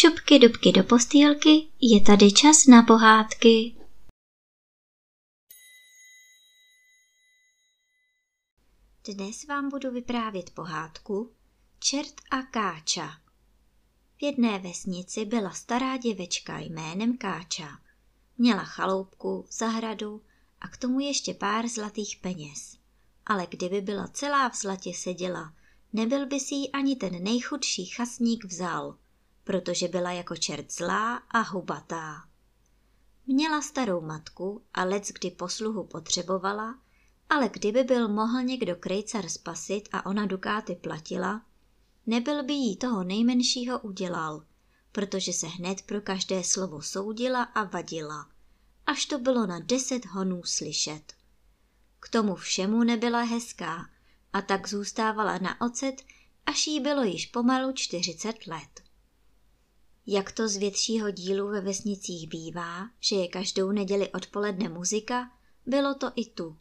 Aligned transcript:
Šupky 0.00 0.38
dubky 0.38 0.72
do 0.72 0.84
postýlky, 0.84 1.68
je 1.80 2.00
tady 2.00 2.32
čas 2.32 2.66
na 2.66 2.82
pohádky. 2.82 3.76
Dnes 9.04 9.44
vám 9.44 9.68
budu 9.68 9.90
vyprávět 9.90 10.50
pohádku 10.50 11.32
Čert 11.78 12.14
a 12.30 12.42
Káča. 12.42 13.20
V 14.16 14.22
jedné 14.22 14.58
vesnici 14.58 15.24
byla 15.24 15.50
stará 15.50 15.96
děvečka 15.96 16.58
jménem 16.58 17.18
Káča. 17.18 17.68
Měla 18.38 18.64
chaloupku, 18.64 19.46
zahradu 19.50 20.22
a 20.60 20.68
k 20.68 20.76
tomu 20.76 21.00
ještě 21.00 21.34
pár 21.34 21.68
zlatých 21.68 22.16
peněz. 22.16 22.78
Ale 23.26 23.46
kdyby 23.50 23.80
byla 23.80 24.08
celá 24.08 24.48
v 24.48 24.56
zlatě 24.56 24.94
seděla, 24.94 25.54
nebyl 25.92 26.26
by 26.26 26.40
si 26.40 26.54
ji 26.54 26.70
ani 26.70 26.96
ten 26.96 27.22
nejchudší 27.22 27.86
chasník 27.86 28.44
vzal– 28.44 28.98
protože 29.48 29.88
byla 29.88 30.12
jako 30.12 30.36
čert 30.36 30.72
zlá 30.72 31.16
a 31.16 31.40
hubatá. 31.40 32.24
Měla 33.26 33.62
starou 33.62 34.00
matku 34.00 34.62
a 34.74 34.84
lec 34.84 35.08
kdy 35.08 35.30
posluhu 35.30 35.84
potřebovala, 35.84 36.78
ale 37.30 37.48
kdyby 37.48 37.84
byl 37.84 38.08
mohl 38.08 38.42
někdo 38.42 38.76
krejcar 38.76 39.28
spasit 39.28 39.88
a 39.92 40.06
ona 40.06 40.26
dukáty 40.26 40.74
platila, 40.74 41.42
nebyl 42.06 42.44
by 42.44 42.52
jí 42.52 42.76
toho 42.76 43.04
nejmenšího 43.04 43.78
udělal, 43.78 44.44
protože 44.92 45.32
se 45.32 45.46
hned 45.46 45.82
pro 45.82 46.00
každé 46.00 46.44
slovo 46.44 46.82
soudila 46.82 47.42
a 47.42 47.64
vadila, 47.64 48.30
až 48.86 49.06
to 49.06 49.18
bylo 49.18 49.46
na 49.46 49.60
deset 49.60 50.06
honů 50.06 50.42
slyšet. 50.44 51.12
K 52.00 52.08
tomu 52.08 52.34
všemu 52.34 52.84
nebyla 52.84 53.22
hezká 53.22 53.88
a 54.32 54.42
tak 54.42 54.68
zůstávala 54.68 55.38
na 55.38 55.60
ocet, 55.60 56.02
až 56.46 56.66
jí 56.66 56.80
bylo 56.80 57.02
již 57.02 57.26
pomalu 57.26 57.72
čtyřicet 57.72 58.46
let. 58.46 58.87
Jak 60.10 60.32
to 60.32 60.48
z 60.48 60.56
většího 60.56 61.10
dílu 61.10 61.48
ve 61.48 61.60
vesnicích 61.60 62.28
bývá, 62.28 62.90
že 63.00 63.16
je 63.16 63.28
každou 63.28 63.72
neděli 63.72 64.12
odpoledne 64.12 64.68
muzika, 64.68 65.30
bylo 65.66 65.94
to 65.94 66.12
i 66.16 66.24
tu. 66.24 66.56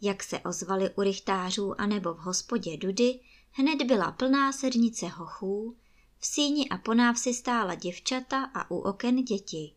Jak 0.00 0.22
se 0.22 0.40
ozvali 0.40 0.90
u 0.90 1.02
rychtářů 1.02 1.80
anebo 1.80 2.14
v 2.14 2.18
hospodě 2.18 2.76
Dudy, 2.76 3.20
hned 3.50 3.82
byla 3.82 4.12
plná 4.12 4.52
sednice 4.52 5.08
hochů, 5.08 5.76
v 6.18 6.26
síni 6.26 6.68
a 6.68 6.78
ponávsi 6.78 7.34
stála 7.34 7.74
děvčata 7.74 8.50
a 8.54 8.70
u 8.70 8.78
oken 8.78 9.24
děti. 9.24 9.74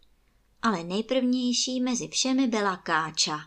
Ale 0.61 0.83
nejprvnější 0.83 1.81
mezi 1.81 2.07
všemi 2.07 2.47
byla 2.47 2.77
Káča. 2.77 3.39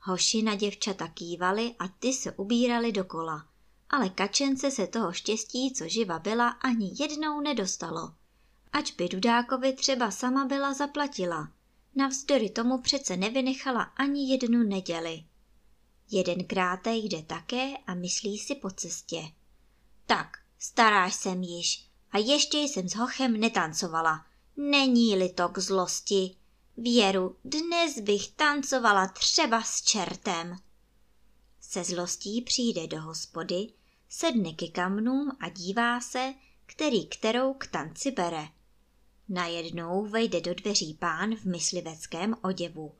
Hoši 0.00 0.42
na 0.42 0.54
děvčata 0.54 1.08
kývali 1.08 1.74
a 1.78 1.88
ty 1.88 2.12
se 2.12 2.32
ubírali 2.32 2.92
dokola, 2.92 3.46
ale 3.90 4.08
kačence 4.08 4.70
se 4.70 4.86
toho 4.86 5.12
štěstí, 5.12 5.74
co 5.74 5.88
živa 5.88 6.18
byla, 6.18 6.48
ani 6.48 6.92
jednou 6.98 7.40
nedostalo– 7.40 8.14
Ač 8.72 8.90
by 8.90 9.08
Dudákovi 9.08 9.72
třeba 9.72 10.10
sama 10.10 10.44
byla 10.44 10.74
zaplatila. 10.74 11.48
Navzdory 11.94 12.50
tomu 12.50 12.78
přece 12.78 13.16
nevynechala 13.16 13.82
ani 13.82 14.32
jednu 14.32 14.62
neděli. 14.62 15.24
Jedenkrát 16.10 16.86
jde 16.86 17.22
také 17.22 17.76
a 17.86 17.94
myslí 17.94 18.38
si 18.38 18.54
po 18.54 18.70
cestě. 18.70 19.22
Tak, 20.06 20.38
staráš 20.58 21.14
jsem 21.14 21.42
již 21.42 21.86
a 22.12 22.18
ještě 22.18 22.58
jsem 22.58 22.88
s 22.88 22.94
hochem 22.94 23.40
netancovala. 23.40 24.26
Není-li 24.56 25.28
to 25.28 25.48
k 25.48 25.58
zlosti. 25.58 26.36
Věru, 26.76 27.36
dnes 27.44 28.00
bych 28.00 28.28
tancovala 28.28 29.08
třeba 29.08 29.62
s 29.62 29.82
čertem. 29.82 30.56
Se 31.60 31.84
zlostí 31.84 32.42
přijde 32.42 32.86
do 32.86 33.02
hospody, 33.02 33.72
sedne 34.08 34.52
ke 34.52 34.68
kamnům 34.68 35.36
a 35.40 35.48
dívá 35.48 36.00
se, 36.00 36.34
který 36.66 37.06
kterou 37.06 37.54
k 37.54 37.66
tanci 37.66 38.10
bere. 38.10 38.48
Najednou 39.32 40.06
vejde 40.06 40.40
do 40.40 40.54
dveří 40.54 40.94
pán 40.94 41.36
v 41.36 41.44
mysliveckém 41.44 42.34
oděvu. 42.42 42.94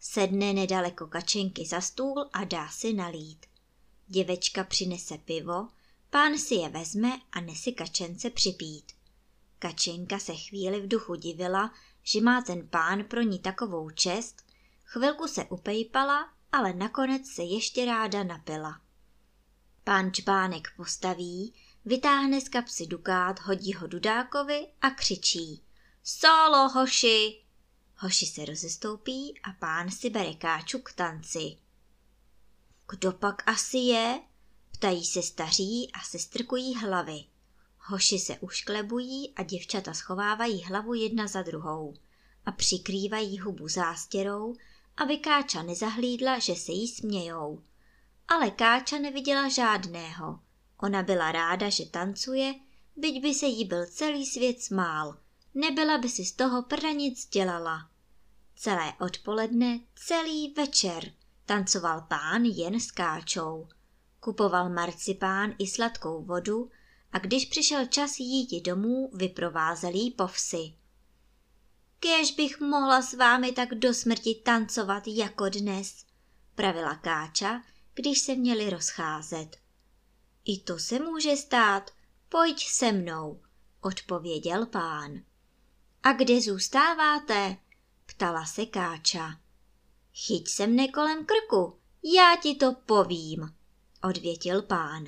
Sedne 0.00 0.52
nedaleko 0.52 1.06
kačenky 1.06 1.66
za 1.66 1.80
stůl 1.80 2.28
a 2.32 2.44
dá 2.44 2.68
si 2.68 2.92
nalít. 2.92 3.46
Děvečka 4.06 4.64
přinese 4.64 5.18
pivo, 5.18 5.68
pán 6.10 6.38
si 6.38 6.54
je 6.54 6.68
vezme 6.68 7.20
a 7.32 7.40
nesi 7.40 7.72
kačence 7.72 8.30
připít. 8.30 8.92
Kačenka 9.58 10.18
se 10.18 10.34
chvíli 10.34 10.80
v 10.80 10.88
duchu 10.88 11.14
divila, 11.14 11.74
že 12.02 12.20
má 12.20 12.42
ten 12.42 12.68
pán 12.68 13.04
pro 13.04 13.20
ní 13.20 13.38
takovou 13.38 13.90
čest, 13.90 14.42
chvilku 14.84 15.28
se 15.28 15.44
upejpala, 15.44 16.32
ale 16.52 16.72
nakonec 16.72 17.26
se 17.26 17.42
ještě 17.42 17.84
ráda 17.84 18.24
napila. 18.24 18.80
Pán 19.84 20.12
čbánek 20.12 20.68
postaví, 20.76 21.54
vytáhne 21.84 22.40
z 22.40 22.48
kapsy 22.48 22.86
dukát, 22.86 23.40
hodí 23.40 23.72
ho 23.72 23.86
Dudákovi 23.86 24.66
a 24.80 24.90
křičí. 24.90 25.62
Solo, 26.02 26.68
hoši! 26.68 27.42
Hoši 27.96 28.26
se 28.26 28.44
rozestoupí 28.44 29.40
a 29.42 29.52
pán 29.52 29.90
si 29.90 30.10
bere 30.10 30.34
káču 30.34 30.78
k 30.78 30.92
tanci. 30.92 31.56
Kdo 32.90 33.12
pak 33.12 33.48
asi 33.48 33.78
je? 33.78 34.20
Ptají 34.72 35.04
se 35.04 35.22
staří 35.22 35.90
a 35.94 36.00
sestrkují 36.00 36.74
hlavy. 36.74 37.24
Hoši 37.78 38.18
se 38.18 38.38
ušklebují 38.38 39.32
a 39.36 39.42
děvčata 39.42 39.94
schovávají 39.94 40.62
hlavu 40.62 40.94
jedna 40.94 41.26
za 41.26 41.42
druhou 41.42 41.94
a 42.46 42.52
přikrývají 42.52 43.38
hubu 43.38 43.68
zástěrou, 43.68 44.56
aby 44.96 45.18
Káča 45.18 45.62
nezahlídla, 45.62 46.38
že 46.38 46.54
se 46.54 46.72
jí 46.72 46.88
smějou. 46.88 47.62
Ale 48.28 48.50
Káča 48.50 48.98
neviděla 48.98 49.48
žádného– 49.48 50.40
Ona 50.82 51.02
byla 51.02 51.32
ráda, 51.32 51.68
že 51.68 51.86
tancuje, 51.86 52.54
byť 52.96 53.22
by 53.22 53.34
se 53.34 53.46
jí 53.46 53.64
byl 53.64 53.86
celý 53.86 54.26
svět 54.26 54.62
smál. 54.62 55.18
Nebyla 55.54 55.98
by 55.98 56.08
si 56.08 56.24
z 56.24 56.32
toho 56.32 56.62
pranic 56.62 57.28
dělala. 57.28 57.90
Celé 58.54 58.92
odpoledne, 59.00 59.80
celý 59.94 60.54
večer 60.56 61.12
tancoval 61.46 62.00
pán 62.08 62.44
jen 62.44 62.80
s 62.80 62.90
káčou. 62.90 63.68
Kupoval 64.20 64.68
marcipán 64.68 65.54
i 65.58 65.66
sladkou 65.66 66.22
vodu 66.22 66.70
a 67.12 67.18
když 67.18 67.46
přišel 67.46 67.86
čas 67.86 68.18
jít 68.18 68.62
domů, 68.64 69.10
vyprovázel 69.14 69.94
jí 69.94 70.10
po 70.10 70.26
vsi. 70.26 70.72
Kéž 72.00 72.30
bych 72.30 72.60
mohla 72.60 73.02
s 73.02 73.14
vámi 73.14 73.52
tak 73.52 73.74
do 73.74 73.94
smrti 73.94 74.34
tancovat 74.44 75.02
jako 75.06 75.48
dnes, 75.48 76.04
pravila 76.54 76.94
Káča, 76.94 77.62
když 77.94 78.18
se 78.18 78.34
měli 78.34 78.70
rozcházet. 78.70 79.61
I 80.44 80.58
to 80.58 80.78
se 80.78 80.98
může 80.98 81.36
stát, 81.36 81.90
pojď 82.28 82.66
se 82.66 82.92
mnou, 82.92 83.40
odpověděl 83.80 84.66
pán. 84.66 85.22
A 86.02 86.12
kde 86.12 86.40
zůstáváte? 86.40 87.56
ptala 88.06 88.44
se 88.44 88.66
Káča. 88.66 89.40
Chyť 90.14 90.48
se 90.48 90.66
mne 90.66 90.88
kolem 90.88 91.26
krku, 91.26 91.78
já 92.02 92.36
ti 92.42 92.54
to 92.54 92.72
povím, 92.72 93.54
odvětil 94.02 94.62
pán. 94.62 95.04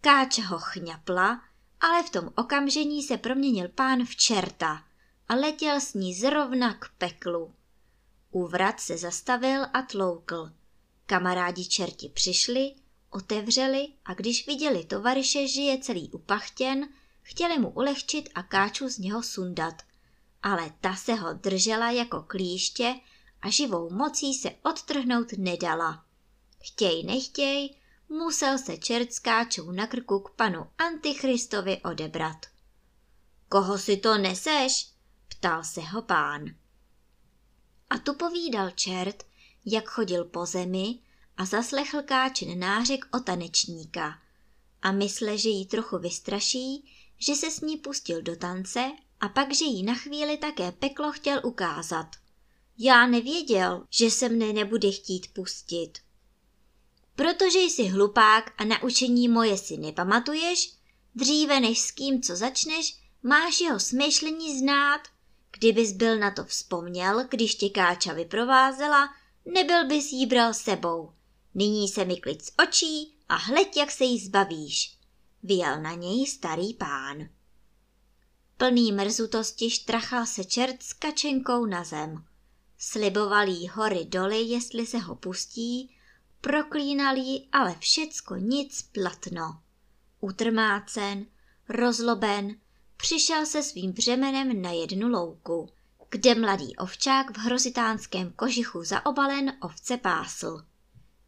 Káča 0.00 0.42
ho 0.42 0.58
chňapla, 0.58 1.42
ale 1.80 2.02
v 2.02 2.10
tom 2.10 2.30
okamžení 2.36 3.02
se 3.02 3.16
proměnil 3.16 3.68
pán 3.68 4.04
v 4.04 4.16
čerta 4.16 4.84
a 5.28 5.34
letěl 5.34 5.80
s 5.80 5.94
ní 5.94 6.14
zrovna 6.14 6.74
k 6.74 6.90
peklu. 6.98 7.54
Úvrat 8.30 8.80
se 8.80 8.98
zastavil 8.98 9.66
a 9.72 9.82
tloukl. 9.82 10.50
Kamarádi 11.06 11.64
čerti 11.64 12.08
přišli 12.08 12.74
otevřeli 13.14 13.88
a 14.04 14.14
když 14.14 14.46
viděli 14.46 14.84
tovaryše 14.84 15.48
žije 15.48 15.78
celý 15.78 16.10
upachtěn, 16.10 16.88
chtěli 17.22 17.58
mu 17.58 17.70
ulehčit 17.70 18.28
a 18.34 18.42
káču 18.42 18.88
z 18.88 18.98
něho 18.98 19.22
sundat. 19.22 19.74
Ale 20.42 20.72
ta 20.80 20.96
se 20.96 21.14
ho 21.14 21.32
držela 21.32 21.90
jako 21.90 22.22
klíště 22.22 22.94
a 23.42 23.50
živou 23.50 23.90
mocí 23.90 24.34
se 24.34 24.50
odtrhnout 24.62 25.32
nedala. 25.32 26.04
Chtěj 26.62 27.02
nechtěj, 27.02 27.74
musel 28.08 28.58
se 28.58 28.76
čert 28.76 29.12
s 29.12 29.18
káčou 29.18 29.70
na 29.70 29.86
krku 29.86 30.18
k 30.18 30.30
panu 30.30 30.66
Antichristovi 30.78 31.82
odebrat. 31.82 32.46
Koho 33.48 33.78
si 33.78 33.96
to 33.96 34.18
neseš? 34.18 34.88
ptal 35.28 35.64
se 35.64 35.80
ho 35.80 36.02
pán. 36.02 36.44
A 37.90 37.98
tu 37.98 38.14
povídal 38.14 38.70
čert, 38.70 39.26
jak 39.64 39.88
chodil 39.88 40.24
po 40.24 40.46
zemi 40.46 40.98
a 41.36 41.44
zaslechl 41.44 42.02
Káčin 42.02 42.58
nářek 42.58 43.04
o 43.16 43.20
tanečníka 43.20 44.18
a 44.82 44.92
mysle, 44.92 45.38
že 45.38 45.48
jí 45.48 45.66
trochu 45.66 45.98
vystraší, 45.98 46.92
že 47.18 47.34
se 47.34 47.50
s 47.50 47.60
ní 47.60 47.76
pustil 47.76 48.22
do 48.22 48.36
tance 48.36 48.92
a 49.20 49.28
pak, 49.28 49.54
že 49.54 49.64
jí 49.64 49.82
na 49.82 49.94
chvíli 49.94 50.36
také 50.36 50.72
peklo 50.72 51.12
chtěl 51.12 51.40
ukázat. 51.44 52.06
Já 52.78 53.06
nevěděl, 53.06 53.86
že 53.90 54.10
se 54.10 54.28
mne 54.28 54.52
nebude 54.52 54.90
chtít 54.90 55.26
pustit. 55.32 55.92
Protože 57.16 57.58
jsi 57.58 57.84
hlupák 57.84 58.52
a 58.58 58.64
na 58.64 58.82
učení 58.82 59.28
moje 59.28 59.58
si 59.58 59.76
nepamatuješ, 59.76 60.74
dříve 61.14 61.60
než 61.60 61.80
s 61.80 61.90
kým 61.90 62.22
co 62.22 62.36
začneš, 62.36 62.96
máš 63.22 63.60
jeho 63.60 63.80
smýšlení 63.80 64.58
znát. 64.58 65.00
Kdybys 65.58 65.92
byl 65.92 66.18
na 66.18 66.30
to 66.30 66.44
vzpomněl, 66.44 67.24
když 67.30 67.54
tě 67.54 67.68
Káča 67.68 68.12
vyprovázela, 68.12 69.08
nebyl 69.44 69.86
bys 69.86 70.12
jí 70.12 70.26
bral 70.26 70.54
sebou. 70.54 71.12
Nyní 71.54 71.88
se 71.88 72.04
mi 72.04 72.16
klid 72.16 72.42
z 72.42 72.52
očí 72.62 73.16
a 73.28 73.36
hleď, 73.36 73.76
jak 73.76 73.90
se 73.90 74.04
jí 74.04 74.18
zbavíš. 74.18 74.98
Vyjel 75.42 75.82
na 75.82 75.94
něj 75.94 76.26
starý 76.26 76.74
pán. 76.74 77.28
Plný 78.56 78.92
mrzutosti 78.92 79.70
štrachal 79.70 80.26
se 80.26 80.44
čert 80.44 80.82
s 80.82 80.92
kačenkou 80.92 81.66
na 81.66 81.84
zem. 81.84 82.24
Sliboval 82.78 83.48
jí 83.48 83.68
hory 83.68 84.04
doly, 84.04 84.42
jestli 84.42 84.86
se 84.86 84.98
ho 84.98 85.14
pustí, 85.14 85.96
proklínal 86.40 87.16
jí, 87.16 87.48
ale 87.52 87.76
všecko 87.78 88.36
nic 88.36 88.82
platno. 88.82 89.60
Utrmácen, 90.20 91.26
rozloben, 91.68 92.56
přišel 92.96 93.46
se 93.46 93.62
svým 93.62 93.92
břemenem 93.92 94.62
na 94.62 94.70
jednu 94.70 95.08
louku, 95.08 95.68
kde 96.10 96.34
mladý 96.34 96.76
ovčák 96.76 97.30
v 97.30 97.40
hrozitánském 97.40 98.32
kožichu 98.32 98.84
zaobalen 98.84 99.52
ovce 99.62 99.96
pásl. 99.96 100.64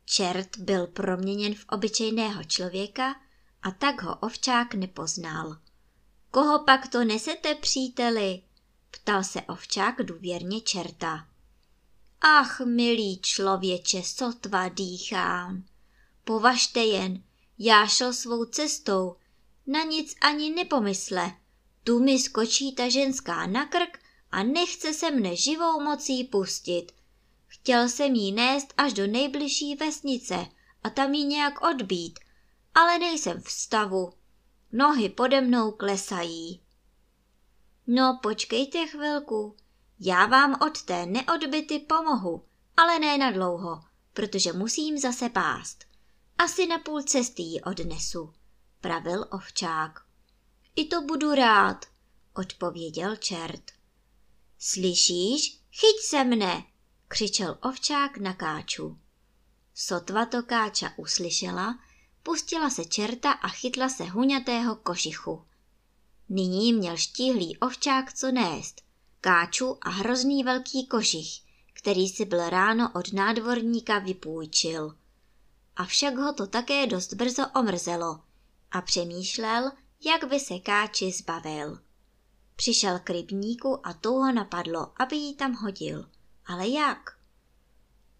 Čert 0.08 0.56
byl 0.58 0.86
proměněn 0.86 1.54
v 1.54 1.64
obyčejného 1.68 2.44
člověka 2.44 3.16
a 3.62 3.70
tak 3.70 4.02
ho 4.02 4.16
ovčák 4.16 4.74
nepoznal. 4.74 5.56
Koho 6.30 6.64
pak 6.64 6.88
to 6.88 7.04
nesete, 7.04 7.54
příteli? 7.54 8.42
ptal 8.90 9.24
se 9.24 9.42
ovčák 9.42 10.02
důvěrně 10.02 10.60
čerta. 10.60 11.28
Ach, 12.20 12.60
milý 12.60 13.20
člověče, 13.20 14.02
sotva 14.02 14.68
dýchám. 14.68 15.64
Považte 16.24 16.80
jen, 16.80 17.22
já 17.58 17.86
šel 17.86 18.12
svou 18.12 18.44
cestou, 18.44 19.16
na 19.66 19.82
nic 19.82 20.14
ani 20.20 20.50
nepomysle. 20.50 21.32
Tu 21.84 21.98
mi 21.98 22.18
skočí 22.18 22.74
ta 22.74 22.88
ženská 22.88 23.46
na 23.46 23.66
krk 23.66 23.98
a 24.30 24.42
nechce 24.42 24.94
se 24.94 25.10
mne 25.10 25.36
živou 25.36 25.80
mocí 25.80 26.24
pustit. 26.24 26.92
Chtěl 27.66 27.88
jsem 27.88 28.14
jí 28.14 28.32
nést 28.32 28.74
až 28.76 28.92
do 28.92 29.06
nejbližší 29.06 29.74
vesnice 29.74 30.46
a 30.84 30.90
tam 30.90 31.14
jí 31.14 31.24
nějak 31.24 31.62
odbít, 31.62 32.18
ale 32.74 32.98
nejsem 32.98 33.42
v 33.42 33.50
stavu. 33.50 34.12
Nohy 34.72 35.08
pode 35.08 35.40
mnou 35.40 35.72
klesají. 35.72 36.62
No, 37.86 38.18
počkejte 38.22 38.86
chvilku, 38.86 39.56
já 40.00 40.26
vám 40.26 40.58
od 40.62 40.82
té 40.82 41.06
neodbyty 41.06 41.78
pomohu, 41.78 42.44
ale 42.76 42.98
ne 42.98 43.18
na 43.18 43.30
dlouho, 43.30 43.84
protože 44.12 44.52
musím 44.52 44.98
zase 44.98 45.28
pást. 45.28 45.84
Asi 46.38 46.66
na 46.66 46.78
půl 46.78 47.02
cesty 47.02 47.42
ji 47.42 47.60
odnesu, 47.60 48.32
pravil 48.80 49.26
ovčák. 49.32 50.00
I 50.76 50.84
to 50.84 51.02
budu 51.02 51.34
rád, 51.34 51.86
odpověděl 52.34 53.16
čert. 53.16 53.72
Slyšíš? 54.58 55.60
Chyť 55.70 56.00
se 56.08 56.24
mne, 56.24 56.64
křičel 57.08 57.58
ovčák 57.62 58.18
na 58.18 58.34
káču. 58.34 58.98
Sotva 59.74 60.26
to 60.26 60.42
káča 60.42 60.92
uslyšela, 60.96 61.78
pustila 62.22 62.70
se 62.70 62.84
čerta 62.84 63.32
a 63.32 63.48
chytla 63.48 63.88
se 63.88 64.04
huňatého 64.04 64.76
košichu. 64.76 65.44
Nyní 66.28 66.72
měl 66.72 66.96
štíhlý 66.96 67.58
ovčák 67.58 68.12
co 68.12 68.32
nést, 68.32 68.82
káču 69.20 69.78
a 69.80 69.90
hrozný 69.90 70.44
velký 70.44 70.86
košich, 70.86 71.28
který 71.72 72.08
si 72.08 72.24
byl 72.24 72.50
ráno 72.50 72.90
od 72.94 73.12
nádvorníka 73.12 73.98
vypůjčil. 73.98 74.96
Avšak 75.76 76.16
ho 76.16 76.32
to 76.32 76.46
také 76.46 76.86
dost 76.86 77.14
brzo 77.14 77.42
omrzelo 77.56 78.20
a 78.70 78.80
přemýšlel, 78.80 79.72
jak 80.04 80.24
by 80.24 80.40
se 80.40 80.58
káči 80.58 81.12
zbavil. 81.12 81.78
Přišel 82.56 82.98
k 82.98 83.10
rybníku 83.10 83.86
a 83.86 83.92
tu 83.92 84.12
ho 84.12 84.32
napadlo, 84.32 85.02
aby 85.02 85.16
ji 85.16 85.34
tam 85.34 85.54
hodil. 85.54 86.10
Ale 86.46 86.68
jak? 86.68 87.18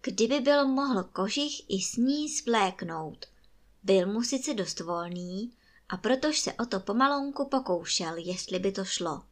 Kdyby 0.01 0.39
byl 0.39 0.67
mohl 0.67 1.03
kožich 1.03 1.69
i 1.69 1.81
s 1.81 1.95
ní 1.95 2.29
svléknout. 2.29 3.25
Byl 3.83 4.07
mu 4.13 4.21
sice 4.21 4.53
dost 4.53 4.79
volný 4.79 5.53
a 5.89 5.97
protož 5.97 6.39
se 6.39 6.53
o 6.53 6.65
to 6.65 6.79
pomalonku 6.79 7.49
pokoušel, 7.49 8.17
jestli 8.17 8.59
by 8.59 8.71
to 8.71 8.85
šlo. 8.85 9.23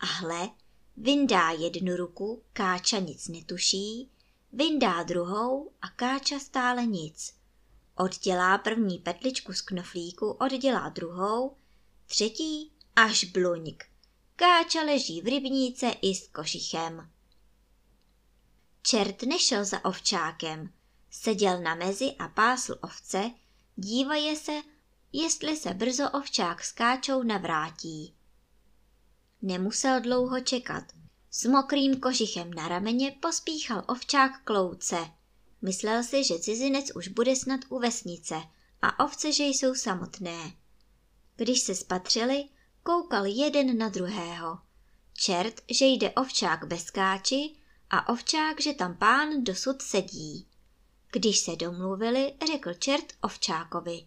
A 0.00 0.06
hle, 0.06 0.50
vyndá 0.96 1.50
jednu 1.50 1.96
ruku, 1.96 2.42
Káča 2.52 2.98
nic 2.98 3.28
netuší, 3.28 4.10
vyndá 4.52 5.02
druhou 5.02 5.70
a 5.82 5.88
Káča 5.88 6.38
stále 6.38 6.86
nic. 6.86 7.34
Oddělá 7.96 8.58
první 8.58 8.98
petličku 8.98 9.52
z 9.52 9.60
knoflíku, 9.60 10.30
oddělá 10.30 10.88
druhou, 10.88 11.56
třetí 12.06 12.72
až 12.96 13.24
bluňk. 13.24 13.84
Káča 14.36 14.82
leží 14.82 15.20
v 15.22 15.24
rybníce 15.24 15.90
i 16.02 16.14
s 16.14 16.28
košichem. 16.28 17.13
Čert 18.86 19.22
nešel 19.22 19.64
za 19.64 19.84
ovčákem, 19.84 20.72
seděl 21.10 21.62
na 21.62 21.74
mezi 21.74 22.04
a 22.18 22.28
pásl 22.28 22.78
ovce, 22.82 23.30
dívaje 23.76 24.36
se, 24.36 24.52
jestli 25.12 25.56
se 25.56 25.74
brzo 25.74 26.10
ovčák 26.10 26.64
s 26.64 26.72
káčou 26.72 27.22
navrátí. 27.22 28.14
Nemusel 29.42 30.00
dlouho 30.00 30.40
čekat. 30.40 30.84
S 31.30 31.44
mokrým 31.44 32.00
kožichem 32.00 32.54
na 32.54 32.68
rameně 32.68 33.16
pospíchal 33.22 33.84
ovčák 33.88 34.44
k 34.44 34.50
louce. 34.50 34.96
Myslel 35.62 36.02
si, 36.02 36.24
že 36.24 36.38
cizinec 36.38 36.90
už 36.96 37.08
bude 37.08 37.36
snad 37.36 37.60
u 37.68 37.78
vesnice 37.78 38.34
a 38.82 39.04
ovce, 39.04 39.32
že 39.32 39.44
jsou 39.44 39.74
samotné. 39.74 40.52
Když 41.36 41.60
se 41.60 41.74
spatřili, 41.74 42.44
koukal 42.82 43.26
jeden 43.26 43.78
na 43.78 43.88
druhého. 43.88 44.58
Čert, 45.14 45.60
že 45.70 45.84
jde 45.84 46.10
ovčák 46.10 46.64
bez 46.64 46.90
káči 46.90 47.63
a 47.90 48.08
ovčák, 48.08 48.60
že 48.60 48.72
tam 48.72 48.96
pán 48.96 49.44
dosud 49.44 49.82
sedí. 49.82 50.46
Když 51.12 51.38
se 51.38 51.56
domluvili, 51.56 52.34
řekl 52.46 52.74
čert 52.74 53.12
ovčákovi. 53.20 54.06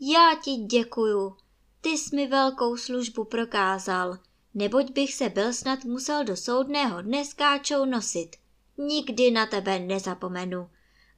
Já 0.00 0.34
ti 0.44 0.50
děkuju, 0.50 1.36
ty 1.80 1.88
jsi 1.88 2.16
mi 2.16 2.26
velkou 2.26 2.76
službu 2.76 3.24
prokázal, 3.24 4.18
neboť 4.54 4.90
bych 4.90 5.14
se 5.14 5.28
byl 5.28 5.52
snad 5.52 5.84
musel 5.84 6.24
do 6.24 6.36
soudného 6.36 7.02
dne 7.02 7.24
s 7.24 7.34
káčou 7.34 7.84
nosit. 7.84 8.36
Nikdy 8.78 9.30
na 9.30 9.46
tebe 9.46 9.78
nezapomenu 9.78 10.70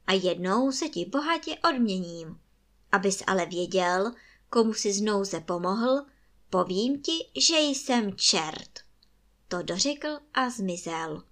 a 0.07 0.13
jednou 0.13 0.71
se 0.71 0.89
ti 0.89 1.05
bohatě 1.05 1.57
odměním. 1.69 2.39
Abys 2.91 3.23
ale 3.27 3.45
věděl, 3.45 4.13
komu 4.49 4.73
si 4.73 4.93
z 4.93 5.01
nouze 5.01 5.39
pomohl, 5.39 6.05
povím 6.49 7.01
ti, 7.01 7.29
že 7.35 7.59
jsem 7.59 8.15
čert. 8.15 8.79
To 9.47 9.61
dořekl 9.61 10.19
a 10.33 10.49
zmizel. 10.49 11.23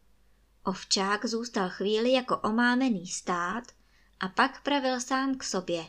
Ovčák 0.67 1.25
zůstal 1.25 1.69
chvíli 1.69 2.11
jako 2.11 2.37
omámený 2.37 3.07
stát 3.07 3.63
a 4.19 4.27
pak 4.27 4.63
pravil 4.63 5.01
sám 5.01 5.37
k 5.37 5.44
sobě. 5.44 5.85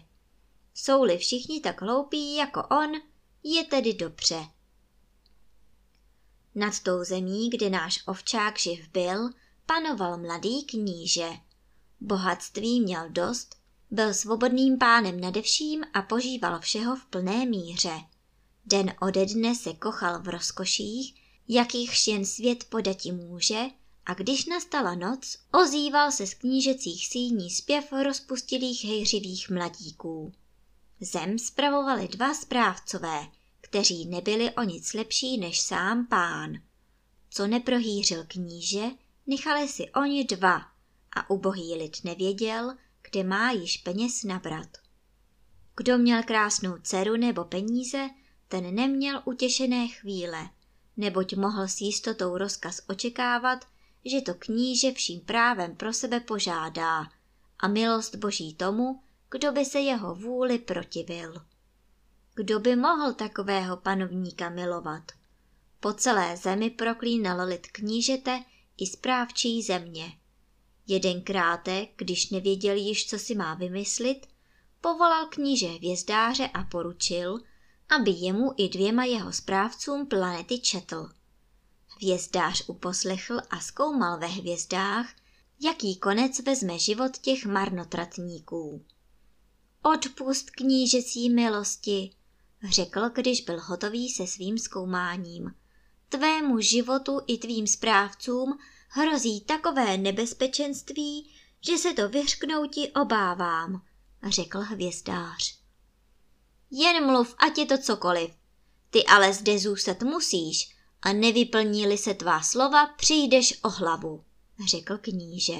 Jsou-li 0.74 1.18
všichni 1.18 1.60
tak 1.60 1.82
hloupí 1.82 2.36
jako 2.36 2.62
on, 2.62 2.92
je 3.42 3.64
tedy 3.64 3.94
dobře. 3.94 4.46
Nad 6.54 6.80
tou 6.80 7.04
zemí, 7.04 7.50
kde 7.50 7.70
náš 7.70 8.02
ovčák 8.06 8.58
živ 8.58 8.88
byl, 8.88 9.30
panoval 9.66 10.18
mladý 10.18 10.64
kníže. 10.64 11.28
Bohatství 12.00 12.80
měl 12.80 13.10
dost, 13.10 13.56
byl 13.90 14.14
svobodným 14.14 14.78
pánem 14.78 15.20
nadevším 15.20 15.84
a 15.94 16.02
požíval 16.02 16.60
všeho 16.60 16.96
v 16.96 17.06
plné 17.06 17.46
míře. 17.46 18.00
Den 18.66 18.94
ode 19.00 19.26
dne 19.26 19.54
se 19.54 19.72
kochal 19.72 20.22
v 20.22 20.28
rozkoších, 20.28 21.22
jakýchž 21.48 22.06
jen 22.06 22.24
svět 22.24 22.64
podati 22.64 23.12
může, 23.12 23.64
a 24.08 24.14
když 24.14 24.46
nastala 24.46 24.94
noc, 24.94 25.38
ozýval 25.52 26.12
se 26.12 26.26
z 26.26 26.34
knížecích 26.34 27.08
síní 27.08 27.50
zpěv 27.50 27.92
rozpustilých 27.92 28.84
hejřivých 28.84 29.50
mladíků. 29.50 30.32
Zem 31.00 31.38
spravovali 31.38 32.08
dva 32.08 32.34
správcové, 32.34 33.26
kteří 33.60 34.06
nebyli 34.06 34.50
o 34.50 34.62
nic 34.62 34.94
lepší 34.94 35.38
než 35.38 35.60
sám 35.60 36.06
pán. 36.06 36.52
Co 37.30 37.46
neprohýřil 37.46 38.24
kníže, 38.28 38.84
nechali 39.26 39.68
si 39.68 39.90
oni 39.90 40.24
dva 40.24 40.56
a 41.16 41.30
ubohý 41.30 41.74
lid 41.74 42.04
nevěděl, 42.04 42.76
kde 43.10 43.24
má 43.24 43.50
již 43.50 43.76
peněz 43.76 44.24
nabrat. 44.24 44.68
Kdo 45.76 45.98
měl 45.98 46.22
krásnou 46.22 46.78
dceru 46.82 47.16
nebo 47.16 47.44
peníze, 47.44 48.10
ten 48.48 48.74
neměl 48.74 49.22
utěšené 49.24 49.88
chvíle, 49.88 50.50
neboť 50.96 51.36
mohl 51.36 51.68
s 51.68 51.80
jistotou 51.80 52.38
rozkaz 52.38 52.80
očekávat, 52.88 53.64
že 54.04 54.20
to 54.20 54.34
kníže 54.34 54.92
vším 54.92 55.20
právem 55.20 55.76
pro 55.76 55.92
sebe 55.92 56.20
požádá 56.20 57.10
a 57.58 57.68
milost 57.68 58.14
boží 58.14 58.54
tomu, 58.54 59.02
kdo 59.30 59.52
by 59.52 59.64
se 59.64 59.80
jeho 59.80 60.14
vůli 60.14 60.58
protivil. 60.58 61.34
Kdo 62.34 62.60
by 62.60 62.76
mohl 62.76 63.12
takového 63.12 63.76
panovníka 63.76 64.48
milovat? 64.48 65.02
Po 65.80 65.92
celé 65.92 66.36
zemi 66.36 66.70
proklínal 66.70 67.48
lid 67.48 67.66
knížete 67.66 68.44
i 68.76 68.86
správčí 68.86 69.62
země. 69.62 70.12
Jedenkrát, 70.86 71.68
když 71.96 72.30
nevěděl 72.30 72.76
již, 72.76 73.08
co 73.08 73.18
si 73.18 73.34
má 73.34 73.54
vymyslit, 73.54 74.26
povolal 74.80 75.26
kníže 75.26 75.66
hvězdáře 75.66 76.48
a 76.48 76.64
poručil, 76.64 77.40
aby 77.88 78.10
jemu 78.10 78.52
i 78.56 78.68
dvěma 78.68 79.04
jeho 79.04 79.32
správcům 79.32 80.06
planety 80.06 80.58
četl. 80.58 81.08
Hvězdář 82.02 82.64
uposlechl 82.66 83.40
a 83.50 83.60
zkoumal 83.60 84.18
ve 84.18 84.26
hvězdách, 84.26 85.06
jaký 85.60 85.96
konec 85.96 86.40
vezme 86.40 86.78
život 86.78 87.18
těch 87.18 87.46
marnotratníků. 87.46 88.84
Odpust 89.82 90.50
knížecí 90.50 91.30
milosti, 91.30 92.10
řekl, 92.70 93.10
když 93.14 93.40
byl 93.40 93.60
hotový 93.60 94.08
se 94.08 94.26
svým 94.26 94.58
zkoumáním. 94.58 95.54
tvému 96.08 96.60
životu 96.60 97.20
i 97.26 97.38
tvým 97.38 97.66
správcům 97.66 98.58
hrozí 98.88 99.40
takové 99.40 99.96
nebezpečenství, 99.96 101.30
že 101.60 101.78
se 101.78 101.94
to 101.94 102.08
vyřknouti 102.08 102.92
obávám, 102.92 103.82
řekl 104.28 104.58
hvězdář. 104.58 105.58
Jen 106.70 107.06
mluv, 107.06 107.34
ať 107.38 107.58
je 107.58 107.66
to 107.66 107.78
cokoliv. 107.78 108.30
Ty 108.90 109.04
ale 109.04 109.32
zde 109.32 109.58
zůstat 109.58 110.02
musíš 110.02 110.77
a 111.02 111.12
nevyplní 111.12 111.98
se 111.98 112.14
tvá 112.14 112.42
slova, 112.42 112.86
přijdeš 112.86 113.60
o 113.62 113.68
hlavu, 113.68 114.24
řekl 114.66 114.98
kníže. 114.98 115.58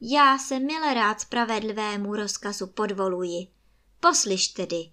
Já 0.00 0.38
se 0.38 0.58
milé 0.58 0.94
rád 0.94 1.20
spravedlivému 1.20 2.14
rozkazu 2.14 2.66
podvoluji. 2.66 3.46
Poslyš 4.00 4.48
tedy, 4.48 4.90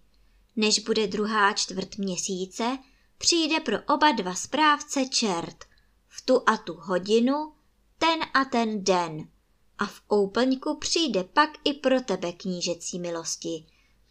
než 0.56 0.80
bude 0.80 1.08
druhá 1.08 1.54
čtvrt 1.54 1.98
měsíce, 1.98 2.78
přijde 3.18 3.60
pro 3.60 3.78
oba 3.96 4.12
dva 4.12 4.36
správce 4.36 5.06
čert 5.06 5.66
v 6.08 6.22
tu 6.22 6.50
a 6.50 6.58
tu 6.58 6.74
hodinu, 6.74 7.54
ten 7.98 8.20
a 8.34 8.46
ten 8.46 8.84
den. 8.84 9.30
A 9.78 9.86
v 9.86 10.02
úplňku 10.10 10.78
přijde 10.78 11.24
pak 11.24 11.50
i 11.64 11.74
pro 11.74 12.02
tebe 12.02 12.32
knížecí 12.32 13.00
milosti 13.00 13.66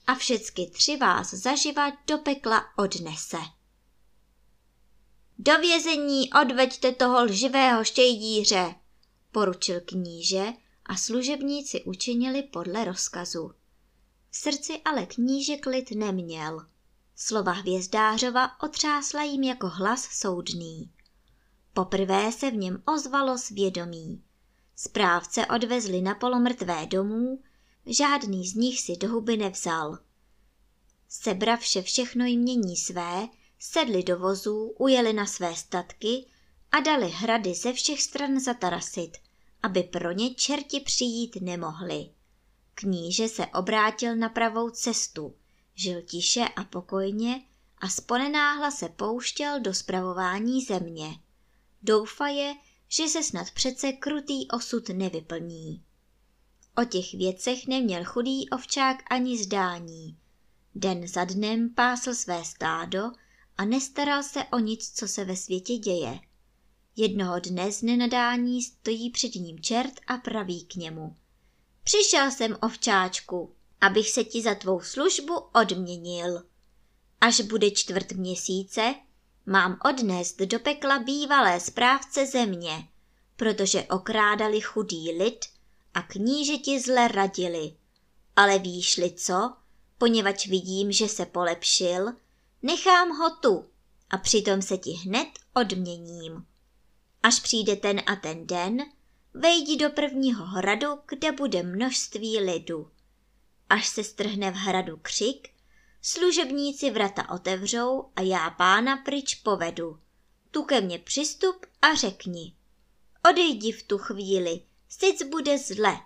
a 0.06 0.14
všecky 0.14 0.70
tři 0.72 0.96
vás 0.96 1.30
zaživa 1.30 1.92
do 2.06 2.18
pekla 2.18 2.64
odnese. 2.76 3.38
Do 5.38 5.58
vězení 5.58 6.30
odveďte 6.42 6.92
toho 6.92 7.24
lživého 7.24 7.84
štějdíře, 7.84 8.74
poručil 9.32 9.80
kníže 9.80 10.46
a 10.86 10.96
služebníci 10.96 11.84
učinili 11.84 12.42
podle 12.42 12.84
rozkazu. 12.84 13.52
V 14.30 14.36
srdci 14.36 14.80
ale 14.84 15.06
kníže 15.06 15.56
klid 15.56 15.90
neměl. 15.90 16.66
Slova 17.16 17.52
hvězdářova 17.52 18.62
otřásla 18.62 19.22
jim 19.22 19.42
jako 19.42 19.68
hlas 19.68 20.04
soudný. 20.04 20.90
Poprvé 21.72 22.32
se 22.32 22.50
v 22.50 22.54
něm 22.54 22.82
ozvalo 22.86 23.38
svědomí. 23.38 24.22
Správce 24.76 25.46
odvezli 25.46 26.00
na 26.00 26.14
polomrtvé 26.14 26.86
domů, 26.86 27.42
žádný 27.86 28.48
z 28.48 28.54
nich 28.54 28.80
si 28.80 28.96
do 28.96 29.08
huby 29.08 29.36
nevzal. 29.36 29.98
Sebravše 31.08 31.82
všechno 31.82 32.24
jmění 32.24 32.76
své, 32.76 33.28
sedli 33.58 34.02
do 34.02 34.18
vozů, 34.18 34.74
ujeli 34.78 35.12
na 35.12 35.26
své 35.26 35.56
statky 35.56 36.26
a 36.72 36.80
dali 36.80 37.10
hrady 37.10 37.54
ze 37.54 37.72
všech 37.72 38.02
stran 38.02 38.40
zatarasit, 38.40 39.16
aby 39.62 39.82
pro 39.82 40.12
ně 40.12 40.34
čerti 40.34 40.80
přijít 40.80 41.36
nemohli. 41.40 42.10
Kníže 42.74 43.28
se 43.28 43.46
obrátil 43.46 44.16
na 44.16 44.28
pravou 44.28 44.70
cestu, 44.70 45.34
žil 45.74 46.02
tiše 46.02 46.44
a 46.56 46.64
pokojně 46.64 47.42
a 47.78 47.88
sponenáhla 47.88 48.70
se 48.70 48.88
pouštěl 48.88 49.60
do 49.60 49.74
spravování 49.74 50.64
země. 50.64 51.18
Doufaje, 51.82 52.54
že 52.88 53.08
se 53.08 53.22
snad 53.22 53.50
přece 53.50 53.92
krutý 53.92 54.48
osud 54.48 54.88
nevyplní. 54.88 55.82
O 56.76 56.84
těch 56.84 57.14
věcech 57.14 57.66
neměl 57.66 58.04
chudý 58.04 58.50
ovčák 58.50 58.96
ani 59.10 59.38
zdání. 59.38 60.18
Den 60.74 61.08
za 61.08 61.24
dnem 61.24 61.74
pásl 61.74 62.14
své 62.14 62.44
stádo 62.44 63.10
a 63.58 63.64
nestaral 63.64 64.22
se 64.22 64.44
o 64.44 64.58
nic, 64.58 64.90
co 64.90 65.08
se 65.08 65.24
ve 65.24 65.36
světě 65.36 65.76
děje. 65.76 66.20
Jednoho 66.96 67.40
dne 67.40 67.72
z 67.72 67.82
nenadání 67.82 68.62
stojí 68.62 69.10
před 69.10 69.34
ním 69.34 69.60
čert 69.60 69.92
a 70.06 70.16
praví 70.16 70.64
k 70.64 70.74
němu. 70.74 71.16
Přišel 71.84 72.30
jsem, 72.30 72.56
ovčáčku, 72.62 73.54
abych 73.80 74.10
se 74.10 74.24
ti 74.24 74.42
za 74.42 74.54
tvou 74.54 74.80
službu 74.80 75.34
odměnil. 75.34 76.42
Až 77.20 77.40
bude 77.40 77.70
čtvrt 77.70 78.12
měsíce, 78.12 78.94
mám 79.46 79.78
odnést 79.84 80.40
do 80.40 80.58
pekla 80.58 80.98
bývalé 80.98 81.60
správce 81.60 82.26
země, 82.26 82.88
protože 83.36 83.82
okrádali 83.82 84.60
chudý 84.60 85.12
lid 85.12 85.44
a 85.94 86.02
knížeti 86.02 86.80
zle 86.80 87.08
radili. 87.08 87.76
Ale 88.36 88.58
víš-li 88.58 89.12
co, 89.12 89.52
poněvadž 89.98 90.46
vidím, 90.46 90.92
že 90.92 91.08
se 91.08 91.26
polepšil, 91.26 92.06
nechám 92.62 93.10
ho 93.10 93.30
tu 93.30 93.66
a 94.10 94.18
přitom 94.18 94.62
se 94.62 94.78
ti 94.78 94.90
hned 94.90 95.28
odměním. 95.54 96.46
Až 97.22 97.40
přijde 97.40 97.76
ten 97.76 98.00
a 98.06 98.16
ten 98.16 98.46
den, 98.46 98.78
vejdi 99.34 99.76
do 99.76 99.90
prvního 99.90 100.44
hradu, 100.44 100.88
kde 101.08 101.32
bude 101.32 101.62
množství 101.62 102.38
lidu. 102.38 102.90
Až 103.68 103.88
se 103.88 104.04
strhne 104.04 104.50
v 104.50 104.54
hradu 104.54 104.96
křik, 105.02 105.48
služebníci 106.02 106.90
vrata 106.90 107.30
otevřou 107.30 108.10
a 108.16 108.20
já 108.20 108.50
pána 108.50 108.96
pryč 108.96 109.34
povedu. 109.34 109.98
Tu 110.50 110.62
ke 110.62 110.80
mně 110.80 110.98
přistup 110.98 111.66
a 111.82 111.94
řekni. 111.94 112.54
Odejdi 113.30 113.72
v 113.72 113.82
tu 113.82 113.98
chvíli, 113.98 114.62
sic 114.88 115.22
bude 115.22 115.58
zle. 115.58 115.96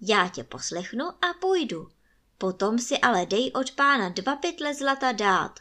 Já 0.00 0.28
tě 0.28 0.44
poslechnu 0.44 1.04
a 1.04 1.34
půjdu. 1.40 1.88
Potom 2.38 2.78
si 2.78 2.98
ale 2.98 3.26
dej 3.26 3.52
od 3.54 3.70
pána 3.70 4.08
dva 4.08 4.36
pytle 4.36 4.74
zlata 4.74 5.12
dát. 5.12 5.60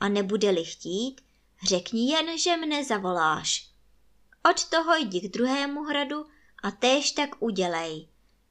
A 0.00 0.08
nebude-li 0.08 0.64
chtít, 0.64 1.20
řekni 1.66 2.12
jen, 2.12 2.38
že 2.38 2.56
mne 2.56 2.84
zavoláš. 2.84 3.70
Od 4.50 4.64
toho 4.64 4.96
jdi 4.96 5.20
k 5.20 5.32
druhému 5.32 5.82
hradu 5.82 6.26
a 6.62 6.70
též 6.70 7.12
tak 7.12 7.42
udělej. 7.42 8.08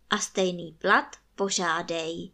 A 0.10 0.18
stejný 0.18 0.72
plat 0.72 1.16
požádej. 1.36 2.32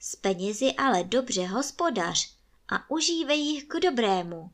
S 0.00 0.16
penězi 0.16 0.72
ale 0.72 1.04
dobře 1.04 1.46
hospodař 1.46 2.36
a 2.68 2.90
užívej 2.90 3.40
jich 3.40 3.64
k 3.64 3.74
dobrému. 3.80 4.50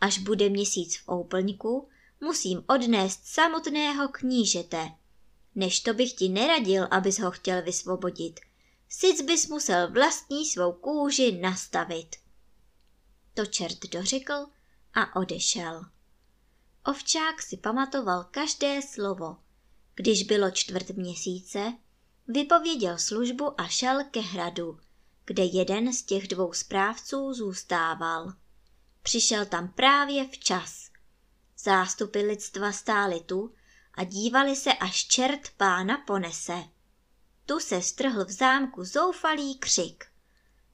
Až 0.00 0.18
bude 0.18 0.48
měsíc 0.48 0.96
v 0.96 1.08
úplňku, 1.08 1.88
musím 2.20 2.64
odnést 2.68 3.20
samotného 3.24 4.08
knížete. 4.08 4.90
Než 5.54 5.80
to 5.80 5.94
bych 5.94 6.12
ti 6.12 6.28
neradil, 6.28 6.88
abys 6.90 7.18
ho 7.18 7.30
chtěl 7.30 7.62
vysvobodit. 7.62 8.40
Sic 8.88 9.22
bys 9.22 9.48
musel 9.48 9.92
vlastní 9.92 10.46
svou 10.46 10.72
kůži 10.72 11.32
nastavit. 11.32 12.16
To 13.40 13.46
čert 13.46 13.86
dořekl 13.86 14.46
a 14.94 15.16
odešel. 15.16 15.84
Ovčák 16.86 17.42
si 17.42 17.56
pamatoval 17.56 18.24
každé 18.24 18.82
slovo. 18.82 19.36
Když 19.94 20.22
bylo 20.22 20.50
čtvrt 20.50 20.90
měsíce, 20.90 21.72
vypověděl 22.28 22.98
službu 22.98 23.60
a 23.60 23.68
šel 23.68 24.04
ke 24.10 24.20
hradu, 24.20 24.78
kde 25.24 25.44
jeden 25.44 25.92
z 25.92 26.02
těch 26.02 26.28
dvou 26.28 26.52
správců 26.52 27.34
zůstával. 27.34 28.32
Přišel 29.02 29.46
tam 29.46 29.68
právě 29.68 30.28
včas. 30.28 30.90
Zástupy 31.58 32.18
lidstva 32.18 32.72
stály 32.72 33.20
tu 33.20 33.54
a 33.94 34.04
dívali 34.04 34.56
se, 34.56 34.72
až 34.72 35.04
čert 35.06 35.50
pána 35.56 35.96
ponese. 36.06 36.64
Tu 37.46 37.60
se 37.60 37.82
strhl 37.82 38.24
v 38.24 38.30
zámku 38.30 38.84
zoufalý 38.84 39.58
křik. 39.58 40.04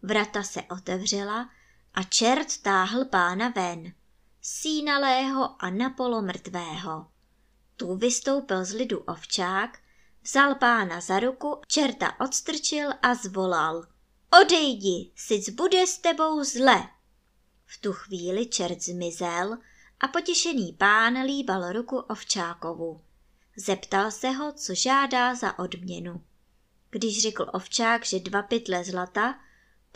Vrata 0.02 0.42
se 0.42 0.62
otevřela 0.62 1.50
a 1.96 2.02
čert 2.02 2.62
táhl 2.62 3.04
pána 3.04 3.48
ven, 3.48 3.92
sínalého 4.42 5.62
a 5.62 5.70
napolo 5.70 6.22
mrtvého. 6.22 7.06
Tu 7.76 7.96
vystoupil 7.96 8.64
z 8.64 8.72
lidu 8.72 8.98
ovčák, 8.98 9.78
vzal 10.22 10.54
pána 10.54 11.00
za 11.00 11.20
ruku, 11.20 11.60
čerta 11.66 12.20
odstrčil 12.20 12.90
a 13.02 13.14
zvolal. 13.14 13.86
Odejdi, 14.40 15.12
sic 15.14 15.50
bude 15.50 15.86
s 15.86 15.98
tebou 15.98 16.44
zle. 16.44 16.88
V 17.66 17.80
tu 17.80 17.92
chvíli 17.92 18.46
čert 18.46 18.82
zmizel 18.82 19.58
a 20.00 20.08
potěšený 20.08 20.72
pán 20.72 21.22
líbal 21.22 21.72
ruku 21.72 21.98
ovčákovu. 21.98 23.00
Zeptal 23.56 24.10
se 24.10 24.30
ho, 24.30 24.52
co 24.52 24.74
žádá 24.74 25.34
za 25.34 25.58
odměnu. 25.58 26.22
Když 26.90 27.22
řekl 27.22 27.46
ovčák, 27.52 28.04
že 28.04 28.20
dva 28.20 28.42
pytle 28.42 28.84
zlata, 28.84 29.38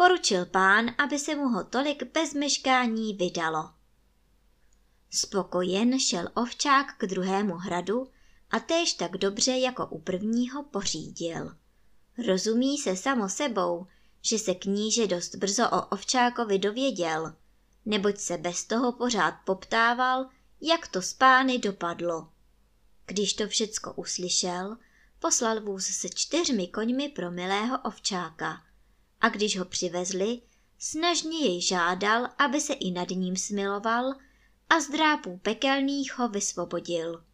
poručil 0.00 0.46
pán, 0.46 0.94
aby 0.98 1.18
se 1.18 1.34
mu 1.34 1.48
ho 1.48 1.64
tolik 1.64 2.12
bez 2.12 2.34
meškání 2.34 3.14
vydalo. 3.14 3.70
Spokojen 5.10 5.98
šel 5.98 6.28
ovčák 6.34 6.96
k 6.98 7.06
druhému 7.06 7.54
hradu 7.54 8.10
a 8.50 8.60
též 8.60 8.92
tak 8.92 9.16
dobře 9.16 9.52
jako 9.52 9.86
u 9.86 9.98
prvního 9.98 10.62
pořídil. 10.62 11.56
Rozumí 12.26 12.78
se 12.78 12.96
samo 12.96 13.28
sebou, 13.28 13.86
že 14.22 14.38
se 14.38 14.54
kníže 14.54 15.06
dost 15.06 15.34
brzo 15.34 15.70
o 15.70 15.86
ovčákovi 15.86 16.58
dověděl, 16.58 17.34
neboť 17.86 18.18
se 18.18 18.38
bez 18.38 18.64
toho 18.64 18.92
pořád 18.92 19.34
poptával, 19.44 20.26
jak 20.60 20.88
to 20.88 21.02
s 21.02 21.14
pány 21.14 21.58
dopadlo. 21.58 22.28
Když 23.06 23.34
to 23.34 23.48
všecko 23.48 23.92
uslyšel, 23.92 24.76
poslal 25.18 25.60
vůz 25.60 25.86
se 25.86 26.08
čtyřmi 26.08 26.68
koňmi 26.68 27.08
pro 27.08 27.30
milého 27.30 27.78
ovčáka 27.78 28.69
a 29.20 29.28
když 29.28 29.58
ho 29.58 29.64
přivezli, 29.64 30.42
snažně 30.78 31.38
jej 31.38 31.62
žádal, 31.62 32.28
aby 32.38 32.60
se 32.60 32.72
i 32.72 32.90
nad 32.90 33.10
ním 33.10 33.36
smiloval 33.36 34.14
a 34.70 34.80
z 34.80 34.88
drápů 34.88 35.38
pekelných 35.42 36.18
ho 36.18 36.28
vysvobodil. 36.28 37.24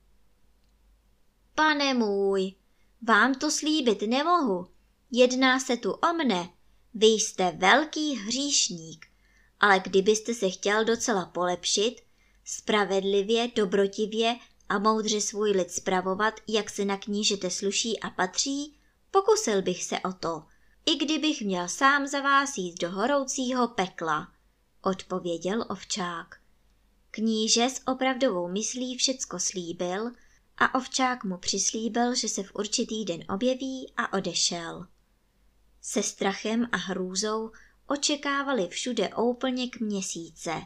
Pane 1.55 1.95
můj, 1.95 2.55
vám 3.03 3.35
to 3.35 3.51
slíbit 3.51 4.03
nemohu, 4.03 4.67
jedná 5.11 5.61
se 5.61 5.77
tu 5.77 5.93
o 5.93 6.13
mne, 6.13 6.49
vy 6.95 7.07
jste 7.07 7.53
velký 7.53 8.15
hříšník, 8.15 9.07
ale 9.61 9.81
kdybyste 9.81 10.35
se 10.35 10.51
chtěl 10.51 10.85
docela 10.85 11.27
polepšit, 11.27 11.97
spravedlivě, 12.45 13.49
dobrotivě 13.57 14.37
a 14.69 14.79
moudře 14.79 15.21
svůj 15.21 15.51
lid 15.51 15.71
spravovat, 15.71 16.35
jak 16.49 16.71
se 16.71 16.85
na 16.85 16.97
knížete 16.97 17.51
sluší 17.51 18.01
a 18.01 18.11
patří, 18.11 18.79
pokusil 19.11 19.63
bych 19.63 19.85
se 19.85 20.01
o 20.01 20.13
to, 20.13 20.43
i 20.87 20.97
kdybych 20.97 21.43
měl 21.43 21.69
sám 21.69 22.07
za 22.07 22.21
vás 22.21 22.59
jít 22.59 22.81
do 22.81 22.91
horoucího 22.91 23.69
pekla, 23.69 24.33
odpověděl 24.83 25.65
ovčák. 25.71 26.41
Kníže 27.11 27.71
s 27.71 27.83
opravdovou 27.87 28.49
myslí 28.49 28.97
všecko 28.97 29.39
slíbil 29.39 30.11
a 30.57 30.75
ovčák 30.75 31.25
mu 31.25 31.37
přislíbil, 31.37 32.15
že 32.15 32.29
se 32.29 32.43
v 32.43 32.55
určitý 32.55 33.05
den 33.05 33.25
objeví 33.35 33.93
a 33.97 34.13
odešel. 34.13 34.87
Se 35.81 36.03
strachem 36.03 36.69
a 36.73 36.77
hrůzou 36.77 37.51
očekávali 37.87 38.69
všude 38.69 39.15
úplně 39.15 39.69
k 39.69 39.81
měsíce. 39.81 40.63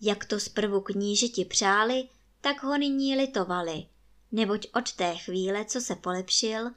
Jak 0.00 0.24
to 0.24 0.40
zprvu 0.40 0.80
knížeti 0.80 1.44
přáli, 1.44 2.08
tak 2.40 2.62
ho 2.62 2.78
nyní 2.78 3.16
litovali, 3.16 3.86
neboť 4.32 4.66
od 4.74 4.92
té 4.92 5.14
chvíle, 5.16 5.64
co 5.64 5.80
se 5.80 5.96
polepšil, 5.96 6.70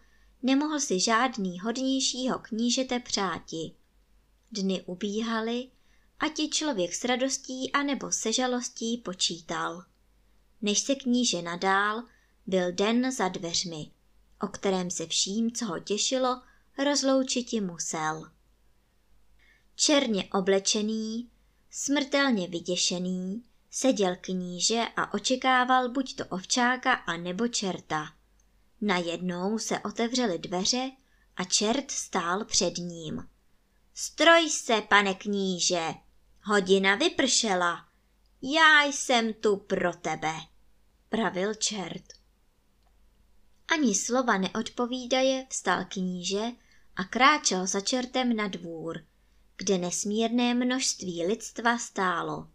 nemohl 0.44 0.80
si 0.80 1.00
žádný 1.00 1.60
hodnějšího 1.60 2.40
knížete 2.40 3.00
přáti. 3.00 3.76
Dny 4.52 4.82
ubíhaly 4.86 5.70
a 6.20 6.28
ti 6.30 6.50
člověk 6.50 6.94
s 6.94 7.04
radostí 7.04 7.72
anebo 7.72 8.12
se 8.12 8.34
žalostí 8.34 8.98
počítal. 8.98 9.84
Než 10.62 10.80
se 10.80 10.96
kníže 10.96 11.42
nadál, 11.42 12.04
byl 12.48 12.72
den 12.72 13.12
za 13.12 13.28
dveřmi, 13.28 13.92
o 14.42 14.48
kterém 14.48 14.92
se 14.92 15.08
vším, 15.08 15.52
co 15.52 15.66
ho 15.66 15.80
těšilo, 15.80 16.42
rozloučiti 16.86 17.62
musel. 17.62 18.32
Černě 19.76 20.24
oblečený, 20.34 21.30
smrtelně 21.72 22.48
vyděšený, 22.48 23.44
seděl 23.72 24.16
kníže 24.22 24.84
a 24.96 25.14
očekával 25.14 25.90
buď 25.90 26.16
to 26.16 26.26
ovčáka 26.26 26.94
a 26.94 27.18
nebo 27.18 27.48
čerta. 27.48 28.19
Najednou 28.82 29.60
se 29.60 29.80
otevřely 29.80 30.40
dveře 30.40 30.92
a 31.36 31.44
čert 31.44 31.92
stál 31.92 32.46
před 32.46 32.78
ním. 32.78 33.28
Stroj 33.94 34.50
se, 34.50 34.82
pane 34.82 35.14
kníže, 35.14 35.94
hodina 36.44 36.96
vypršela. 36.96 37.88
Já 38.42 38.84
jsem 38.84 39.34
tu 39.34 39.58
pro 39.58 39.94
tebe, 39.94 40.34
pravil 41.10 41.54
čert. 41.54 42.04
Ani 43.68 43.96
slova 43.96 44.38
neodpovídaje 44.38 45.46
vstal 45.50 45.86
kníže 45.86 46.44
a 46.96 47.04
kráčel 47.04 47.68
za 47.68 47.82
čertem 47.82 48.36
na 48.36 48.48
dvůr, 48.48 49.06
kde 49.58 49.78
nesmírné 49.78 50.54
množství 50.54 51.26
lidstva 51.26 51.78
stálo. 51.78 52.48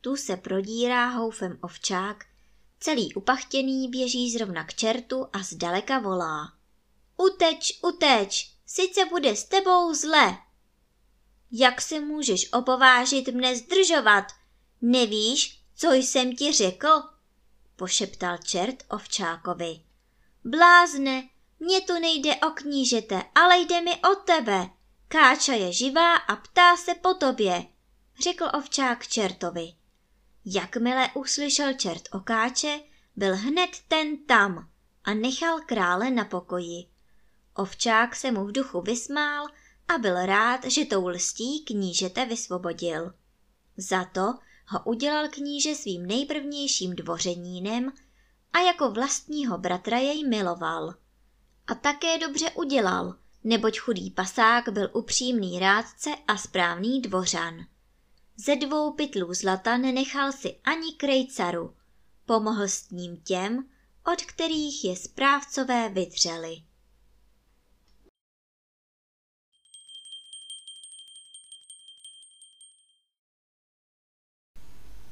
Tu 0.00 0.16
se 0.16 0.36
prodírá 0.36 1.08
houfem 1.08 1.58
ovčák, 1.62 2.24
celý 2.80 3.14
upachtěný 3.14 3.88
běží 3.88 4.30
zrovna 4.30 4.64
k 4.64 4.74
čertu 4.74 5.26
a 5.32 5.42
zdaleka 5.42 5.98
volá. 5.98 6.52
Uteč, 7.16 7.80
uteč, 7.82 8.50
sice 8.66 9.04
bude 9.04 9.36
s 9.36 9.44
tebou 9.44 9.94
zle. 9.94 10.38
Jak 11.52 11.80
se 11.80 12.00
můžeš 12.00 12.52
opovážit 12.52 13.28
mne 13.28 13.56
zdržovat? 13.56 14.24
Nevíš, 14.82 15.60
co 15.76 15.92
jsem 15.92 16.36
ti 16.36 16.52
řekl? 16.52 17.02
Pošeptal 17.76 18.38
čert 18.38 18.84
ovčákovi. 18.90 19.80
Blázne, 20.44 21.28
mně 21.60 21.80
tu 21.80 21.92
nejde 21.92 22.36
o 22.36 22.50
knížete, 22.50 23.22
ale 23.34 23.58
jde 23.58 23.80
mi 23.80 23.96
o 23.96 24.14
tebe. 24.14 24.70
Káča 25.08 25.52
je 25.52 25.72
živá 25.72 26.16
a 26.16 26.36
ptá 26.36 26.76
se 26.76 26.94
po 26.94 27.14
tobě, 27.14 27.66
řekl 28.22 28.50
ovčák 28.54 29.06
čertovi. 29.06 29.72
Jakmile 30.48 31.10
uslyšel 31.14 31.74
čert 31.74 32.08
o 32.12 32.20
káče, 32.20 32.80
byl 33.16 33.36
hned 33.36 33.70
ten 33.88 34.26
tam 34.26 34.68
a 35.04 35.14
nechal 35.14 35.60
krále 35.60 36.10
na 36.10 36.24
pokoji. 36.24 36.86
Ovčák 37.54 38.16
se 38.16 38.30
mu 38.30 38.44
v 38.44 38.52
duchu 38.52 38.80
vysmál 38.80 39.46
a 39.88 39.98
byl 39.98 40.26
rád, 40.26 40.64
že 40.64 40.84
tou 40.84 41.08
lstí 41.08 41.64
knížete 41.64 42.26
vysvobodil. 42.26 43.14
Za 43.76 44.04
to 44.04 44.34
ho 44.66 44.84
udělal 44.84 45.28
kníže 45.28 45.74
svým 45.74 46.06
nejprvnějším 46.06 46.96
dvořenínem 46.96 47.92
a 48.52 48.58
jako 48.58 48.90
vlastního 48.90 49.58
bratra 49.58 49.98
jej 49.98 50.28
miloval. 50.28 50.94
A 51.66 51.74
také 51.74 52.18
dobře 52.18 52.50
udělal, 52.50 53.14
neboť 53.44 53.78
chudý 53.78 54.10
pasák 54.10 54.68
byl 54.68 54.90
upřímný 54.92 55.58
rádce 55.58 56.10
a 56.28 56.36
správný 56.36 57.00
dvořan. 57.00 57.66
Ze 58.36 58.56
dvou 58.56 58.92
pytlů 58.92 59.34
zlata 59.34 59.76
nenechal 59.76 60.32
si 60.32 60.60
ani 60.64 60.92
krejcaru, 60.92 61.76
pomohl 62.26 62.68
s 62.68 62.90
ním 62.90 63.16
těm, 63.16 63.68
od 64.12 64.22
kterých 64.22 64.84
je 64.84 64.96
správcové 64.96 65.88
vydřeli. 65.88 66.56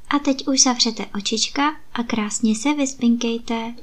A 0.09 0.19
teď 0.19 0.49
už 0.49 0.63
zavřete 0.63 1.07
očička 1.07 1.81
a 1.93 2.03
krásně 2.03 2.55
se 2.55 2.75
vyspinkejte. 2.75 3.75